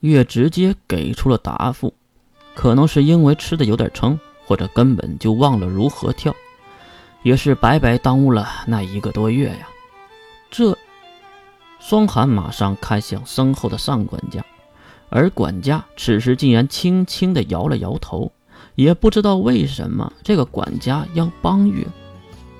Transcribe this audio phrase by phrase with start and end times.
[0.00, 1.92] 月直接给出了答复，
[2.54, 6.34] 可能是因为吃的有点撑，或者根本就忘了如何跳，
[7.22, 9.68] 也是白白耽误了那一个多月呀。
[10.50, 10.76] 这，
[11.78, 14.44] 双寒马上看向身后的上管家，
[15.10, 18.32] 而管家此时竟然轻轻的摇了摇头，
[18.74, 21.86] 也不知道为什么这个管家要帮月，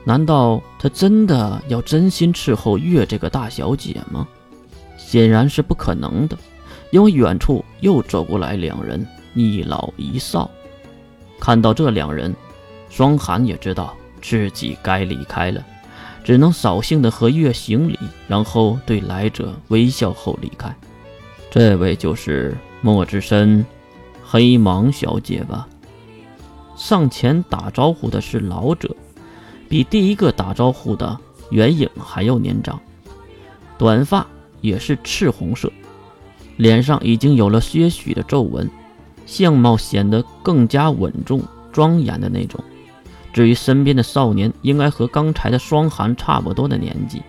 [0.05, 4.29] 难道他真的要真心伺候月这个大小姐吗？
[4.97, 6.39] 显然是不可能的。
[6.91, 10.51] 因为远处又走过来两人，一老一少。
[11.39, 12.35] 看到这两人，
[12.89, 15.65] 双寒也知道自己该离开了，
[16.23, 20.75] 只能扫兴的和月行礼，然后对来者微笑后离开。
[21.51, 23.65] 这位就是莫之深，
[24.25, 25.67] 黑芒小姐吧？
[26.77, 28.95] 上前打招呼的是老者，
[29.69, 31.19] 比第一个打招呼的
[31.51, 32.81] 袁影还要年长，
[33.79, 34.27] 短发
[34.61, 35.71] 也是赤红色。
[36.61, 38.71] 脸上已经有了些许的皱纹，
[39.25, 42.63] 相貌显得更加稳重庄严的那种。
[43.33, 47.23] 至于身边的少年，应该和刚才的霜寒差不多的年纪，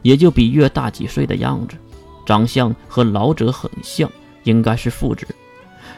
[0.00, 1.76] 也就比月大几岁的样子，
[2.24, 4.10] 长相和老者很像，
[4.44, 5.26] 应该是父子。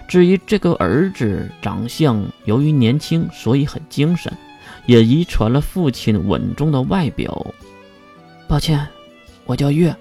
[0.08, 4.32] 至于这个儿子长相，由于年轻，所以很精神，
[4.86, 7.46] 也遗传了父亲稳重的外表。
[8.48, 8.84] 抱歉，
[9.46, 9.94] 我叫月。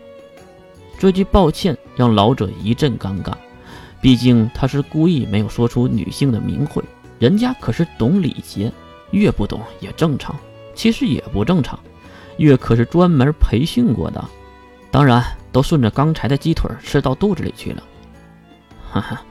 [1.02, 3.34] 这句抱歉让老者一阵尴尬，
[4.00, 6.84] 毕竟他是故意没有说出女性的名讳，
[7.18, 8.72] 人家可是懂礼节，
[9.10, 10.36] 越不懂也正常。
[10.76, 11.80] 其实也不正常，
[12.38, 14.24] 越可是专门培训过的，
[14.92, 17.82] 当然都顺着刚才的鸡腿吃到肚子里去了。
[18.92, 19.24] 哈哈，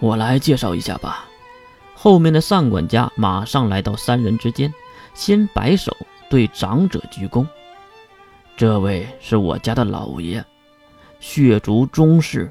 [0.00, 1.24] 我来介绍一下吧。
[1.94, 4.74] 后面的上管家马上来到三人之间，
[5.14, 5.96] 先摆手
[6.28, 7.46] 对长者鞠躬
[8.58, 10.44] ：“这位是我家的老爷。”
[11.18, 12.50] 血族宗室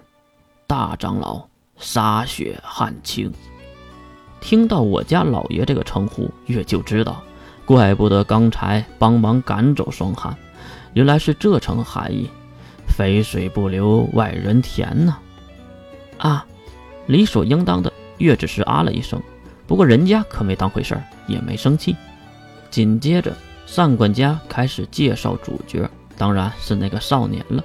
[0.67, 3.31] 大长老沙雪汉青，
[4.41, 7.21] 听到我家老爷这个称呼，月就知道，
[7.65, 10.35] 怪不得刚才帮忙赶走霜寒，
[10.93, 12.29] 原来是这层含义。
[12.87, 15.17] 肥水不流外人田呢。
[16.17, 16.45] 啊，
[17.07, 19.21] 理所应当的，月只是啊了一声。
[19.67, 21.95] 不过人家可没当回事儿，也没生气。
[22.69, 23.35] 紧接着，
[23.65, 27.63] 上管家开始介绍主角，当然是那个少年了。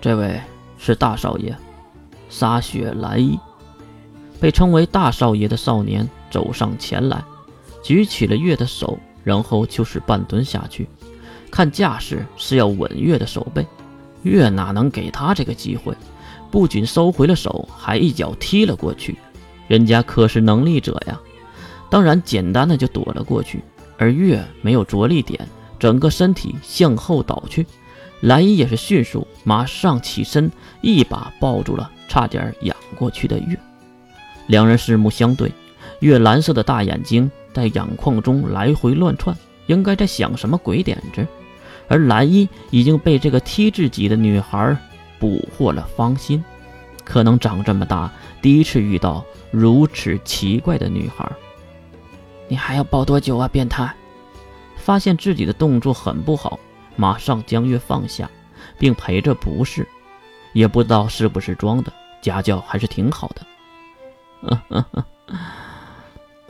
[0.00, 0.40] 这位
[0.78, 1.56] 是大少爷，
[2.28, 3.38] 沙雪莱伊。
[4.38, 7.24] 被称为大少爷的少年走上前来，
[7.82, 10.86] 举起了月的手，然后就是半蹲下去，
[11.50, 13.66] 看架势是要吻月的手背。
[14.22, 15.96] 月哪能给他这个机会？
[16.50, 19.16] 不仅收回了手，还一脚踢了过去。
[19.68, 21.18] 人家可是能力者呀，
[21.88, 23.62] 当然简单的就躲了过去。
[23.98, 25.48] 而月没有着力点，
[25.78, 27.66] 整个身体向后倒去。
[28.20, 30.50] 蓝衣也是迅速，马上起身，
[30.80, 33.58] 一把抱住了差点仰过去的月。
[34.46, 35.52] 两人四目相对，
[36.00, 41.26] 月蓝色的大眼睛在眼眶中来回乱窜，应该在想什么鬼点子。
[41.88, 44.76] 而蓝衣已经被这个 T 字级的女孩
[45.18, 46.42] 捕获了芳心，
[47.04, 48.10] 可能长这么大
[48.40, 51.30] 第一次遇到如此奇怪的女孩。
[52.48, 53.92] 你还要抱多久啊，变态！
[54.76, 56.58] 发现自己的动作很不好。
[56.96, 58.28] 马上将月放下，
[58.78, 59.86] 并陪着不是，
[60.52, 63.46] 也不知道是不是装的，家教还是挺好的。
[64.42, 65.04] 嗯嗯嗯，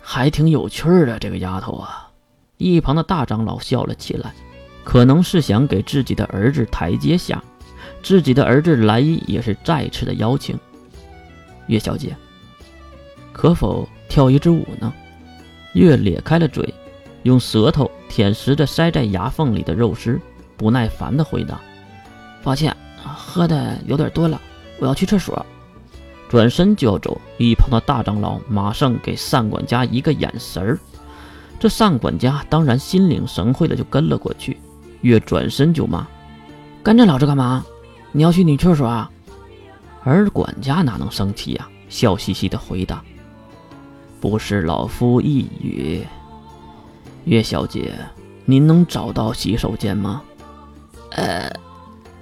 [0.01, 2.11] 还挺有趣的这个丫头啊！
[2.59, 4.33] 一旁的大长老笑了起来，
[4.85, 7.43] 可能是想给自己的儿子台阶下。
[8.03, 10.59] 自己的儿子来也是再次的邀请，
[11.67, 12.17] 月小姐，
[13.33, 14.93] 可否跳一支舞呢？
[15.73, 16.73] 月咧开了嘴，
[17.25, 20.21] 用舌头舔食着塞在牙缝里的肉丝。
[20.57, 21.61] 不耐烦地回答
[22.43, 24.41] ：“抱歉，喝的有点多了，
[24.79, 25.45] 我要去厕所。”
[26.29, 30.79] 转身就要走，一旁的大长老马上给单管家一个眼神儿。
[31.61, 34.59] 这单管家当然心领神会的就跟了过去。
[35.03, 36.07] 月转身就骂
[36.83, 37.65] ：“跟着老子干嘛？
[38.11, 39.11] 你要去女厕所啊？”
[40.03, 41.69] 而管家哪能生气呀？
[41.89, 43.03] 笑嘻嘻的回答
[44.21, 46.05] ：“不是老夫一语，
[47.25, 47.95] 月小姐，
[48.45, 50.23] 您能找到洗手间吗？”
[51.11, 51.51] 呃，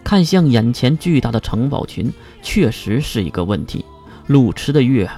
[0.03, 3.85] 看向眼前巨大的城堡群，确实是一个问题。
[4.27, 5.11] 路痴的月，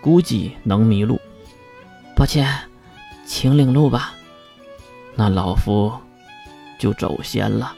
[0.00, 1.20] 估计能迷路。
[2.16, 2.46] 抱歉，
[3.26, 4.14] 请领路吧。
[5.16, 5.92] 那老夫
[6.78, 7.74] 就走先了。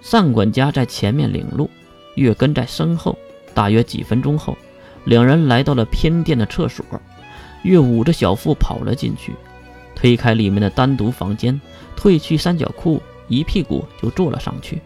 [0.00, 1.70] 上管家在前面领路，
[2.14, 3.16] 月跟在身后。
[3.54, 4.56] 大约几分钟后，
[5.04, 6.84] 两人来到了偏殿的厕所。
[7.62, 9.32] 月捂着小腹跑了进去，
[9.94, 11.58] 推开里面的单独房间，
[11.96, 13.00] 褪去三角裤。
[13.28, 14.80] 一屁股就坐了上去，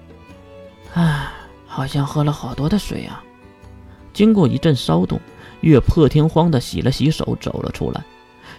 [0.94, 1.30] 唉，
[1.66, 3.22] 好像喝了好多的水啊。
[4.12, 5.20] 经过一阵骚动，
[5.60, 8.02] 月破天荒地洗了洗手，走了出来，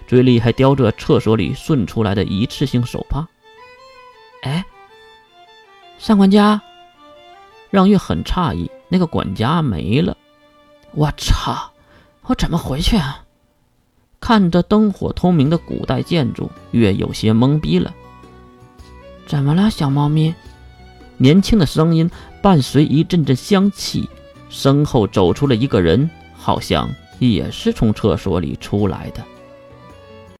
[0.08, 3.28] 嘴里还叼着厕所里顺出来的一次性手帕。
[4.44, 4.66] 哎，
[5.98, 6.62] 上管家，
[7.70, 10.16] 让月很诧异，那个管家没了。
[10.94, 11.72] 我操，
[12.24, 13.24] 我怎么回去啊？
[14.20, 17.94] 看着灯火通明的古代建筑，月有些懵逼了。
[19.26, 20.34] 怎么了，小猫咪？
[21.18, 22.10] 年轻的声音
[22.42, 24.10] 伴随一阵阵香气，
[24.50, 26.90] 身后走出了一个人，好像
[27.20, 29.24] 也是从厕所里出来的。